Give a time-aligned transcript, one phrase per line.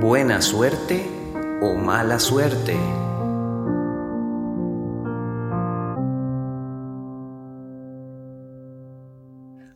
[0.00, 1.10] buena suerte
[1.60, 2.76] o mala suerte.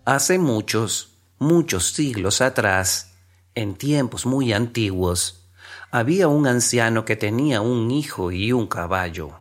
[0.05, 3.14] Hace muchos, muchos siglos atrás,
[3.56, 5.50] en tiempos muy antiguos,
[5.91, 9.41] había un anciano que tenía un hijo y un caballo.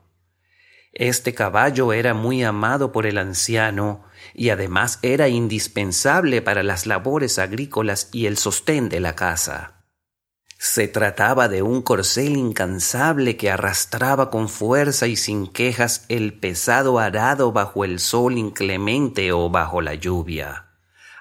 [0.93, 7.37] Este caballo era muy amado por el anciano y además era indispensable para las labores
[7.37, 9.80] agrícolas y el sostén de la casa.
[10.63, 16.99] Se trataba de un corcel incansable que arrastraba con fuerza y sin quejas el pesado
[16.99, 20.67] arado bajo el sol inclemente o bajo la lluvia,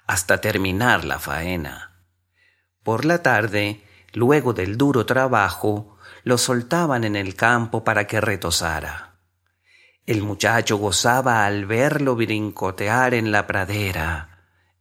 [0.07, 2.03] hasta terminar la faena.
[2.83, 9.15] Por la tarde, luego del duro trabajo, lo soltaban en el campo para que retosara.
[10.05, 14.30] El muchacho gozaba al verlo brincotear en la pradera,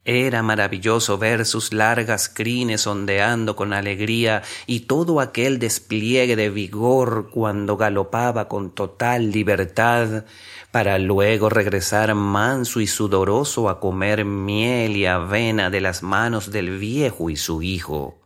[0.04, 7.28] era maravilloso ver sus largas crines ondeando con alegría y todo aquel despliegue de vigor
[7.30, 10.24] cuando galopaba con total libertad
[10.70, 16.78] para luego regresar manso y sudoroso a comer miel y avena de las manos del
[16.78, 18.20] viejo y su hijo.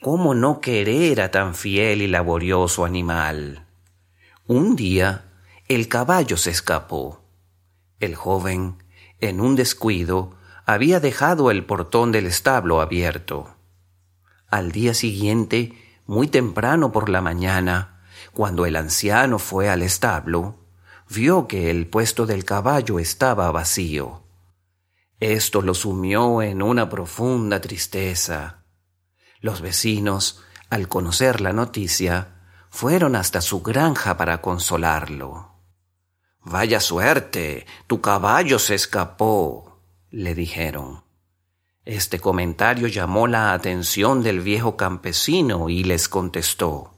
[0.00, 3.66] ¿Cómo no querer a tan fiel y laborioso animal?
[4.46, 5.24] Un día
[5.68, 7.24] el caballo se escapó.
[8.00, 8.82] El joven,
[9.20, 13.56] en un descuido, había dejado el portón del establo abierto.
[14.48, 15.72] Al día siguiente,
[16.06, 20.60] muy temprano por la mañana, cuando el anciano fue al establo,
[21.08, 24.22] vio que el puesto del caballo estaba vacío.
[25.20, 28.64] Esto lo sumió en una profunda tristeza.
[29.40, 35.52] Los vecinos, al conocer la noticia, fueron hasta su granja para consolarlo.
[36.40, 39.73] Vaya suerte, tu caballo se escapó,
[40.14, 41.02] le dijeron.
[41.84, 46.92] Este comentario llamó la atención del viejo campesino y les contestó,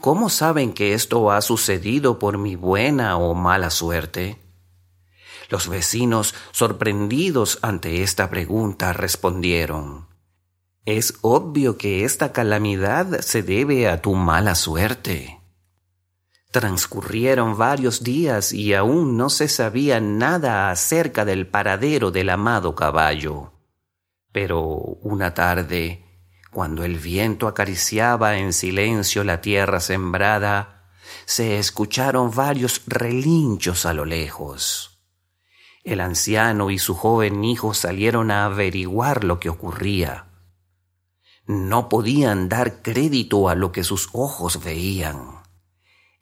[0.00, 4.40] ¿Cómo saben que esto ha sucedido por mi buena o mala suerte?
[5.50, 10.06] Los vecinos, sorprendidos ante esta pregunta, respondieron,
[10.84, 15.35] Es obvio que esta calamidad se debe a tu mala suerte.
[16.50, 23.52] Transcurrieron varios días y aún no se sabía nada acerca del paradero del amado caballo.
[24.32, 26.04] Pero una tarde,
[26.50, 30.90] cuando el viento acariciaba en silencio la tierra sembrada,
[31.24, 35.00] se escucharon varios relinchos a lo lejos.
[35.84, 40.26] El anciano y su joven hijo salieron a averiguar lo que ocurría.
[41.46, 45.45] No podían dar crédito a lo que sus ojos veían.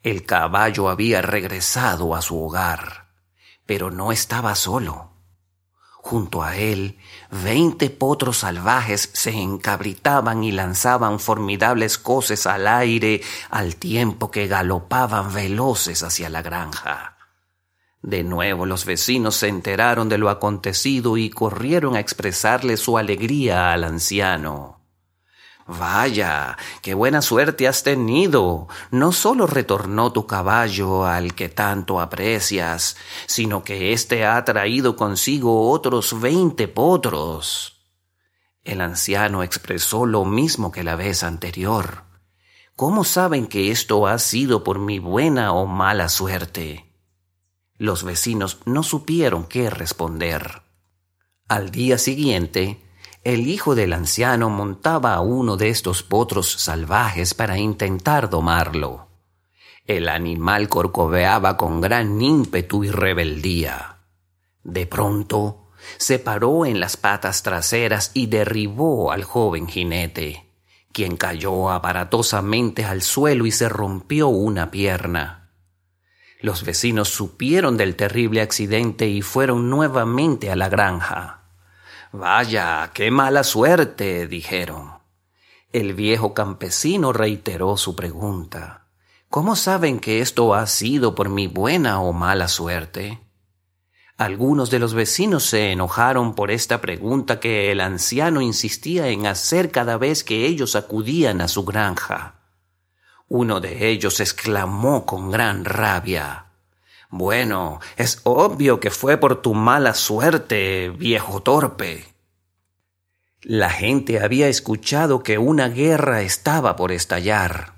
[0.05, 3.07] El caballo había regresado a su hogar,
[3.65, 5.13] pero no estaba solo.
[5.93, 6.99] Junto a él,
[7.31, 15.33] veinte potros salvajes se encabritaban y lanzaban formidables coces al aire al tiempo que galopaban
[15.33, 17.17] veloces hacia la granja.
[18.03, 23.73] De nuevo los vecinos se enteraron de lo acontecido y corrieron a expresarle su alegría
[23.73, 24.84] al anciano.
[25.67, 28.67] Vaya, qué buena suerte has tenido.
[28.91, 32.95] No solo retornó tu caballo al que tanto aprecias,
[33.25, 37.81] sino que éste ha traído consigo otros veinte potros.
[38.63, 42.03] El anciano expresó lo mismo que la vez anterior.
[42.75, 46.93] ¿Cómo saben que esto ha sido por mi buena o mala suerte?
[47.77, 50.61] Los vecinos no supieron qué responder.
[51.47, 52.84] Al día siguiente,
[53.25, 59.07] el hijo del anciano montaba a uno de estos potros salvajes para intentar domarlo.
[59.87, 63.97] El animal corcoveaba con gran ímpetu y rebeldía.
[64.63, 70.51] De pronto, se paró en las patas traseras y derribó al joven jinete,
[70.93, 75.49] quien cayó aparatosamente al suelo y se rompió una pierna.
[76.41, 81.44] Los vecinos supieron del terrible accidente y fueron nuevamente a la granja.
[82.11, 84.93] Vaya, qué mala suerte, dijeron.
[85.71, 88.87] El viejo campesino reiteró su pregunta.
[89.29, 93.19] ¿Cómo saben que esto ha sido por mi buena o mala suerte?
[94.17, 99.71] Algunos de los vecinos se enojaron por esta pregunta que el anciano insistía en hacer
[99.71, 102.35] cada vez que ellos acudían a su granja.
[103.27, 106.45] Uno de ellos exclamó con gran rabia
[107.09, 112.05] bueno, es obvio que fue por tu mala suerte, viejo torpe.
[113.41, 117.75] La gente había escuchado que una guerra estaba por estallar,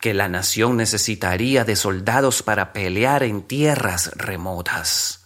[0.00, 5.20] que la nación necesitaría de soldados para pelear en tierras remotas.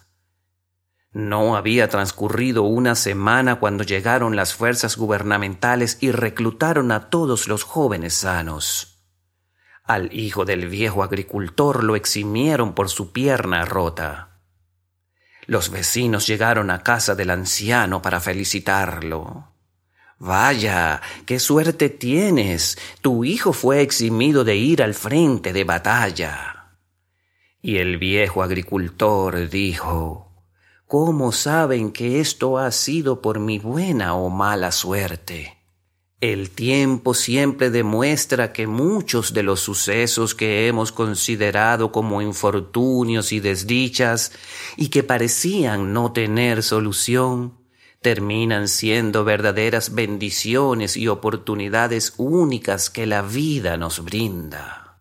[1.12, 7.62] No había transcurrido una semana cuando llegaron las fuerzas gubernamentales y reclutaron a todos los
[7.62, 8.94] jóvenes sanos.
[9.84, 14.40] Al hijo del viejo agricultor lo eximieron por su pierna rota.
[15.46, 19.52] Los vecinos llegaron a casa del anciano para felicitarlo.
[20.19, 22.78] Vaya, qué suerte tienes.
[23.02, 26.78] Tu hijo fue eximido de ir al frente de batalla.
[27.60, 30.32] Y el viejo agricultor dijo,
[30.86, 35.63] ¿Cómo saben que esto ha sido por mi buena o mala suerte?
[36.24, 43.40] El tiempo siempre demuestra que muchos de los sucesos que hemos considerado como infortunios y
[43.40, 44.32] desdichas
[44.78, 47.58] y que parecían no tener solución,
[48.00, 54.96] terminan siendo verdaderas bendiciones y oportunidades únicas que la vida nos brinda.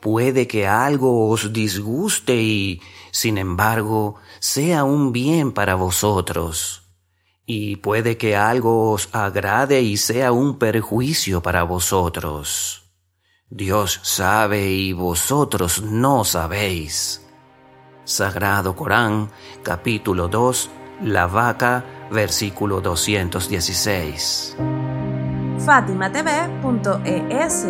[0.00, 2.80] Puede que algo os disguste y,
[3.10, 6.82] sin embargo, sea un bien para vosotros.
[7.46, 12.89] Y puede que algo os agrade y sea un perjuicio para vosotros.
[13.52, 17.26] Dios sabe y vosotros no sabéis.
[18.04, 19.28] Sagrado Corán,
[19.64, 20.70] capítulo 2,
[21.02, 24.56] La Vaca, versículo 216.
[25.66, 27.66] FátimaTV.es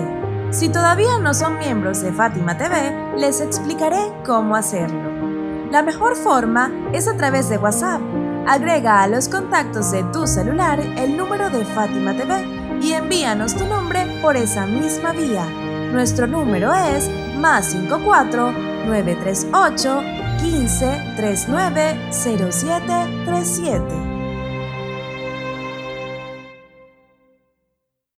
[0.50, 5.09] Si todavía no son miembros de Fátima TV, les explicaré cómo hacerlo.
[5.71, 8.03] La mejor forma es a través de WhatsApp.
[8.47, 12.47] Agrega a los contactos de tu celular el número de Fátima TV
[12.82, 15.69] y envíanos tu nombre por esa misma vía.
[15.92, 18.52] Nuestro número es más 54
[18.87, 20.02] 938
[20.40, 24.09] 15 39 07 37.